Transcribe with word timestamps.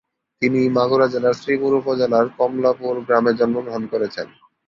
তিনি 0.41 0.59
মাগুরা 0.69 1.07
জেলার 1.07 1.35
শ্রীপুর 1.41 1.71
উপজেলার 1.81 2.25
কমলাপুর 2.37 2.95
গ্রামে 3.07 3.31
জন্মগ্রহণ 3.39 3.83
করেছেন। 3.91 4.27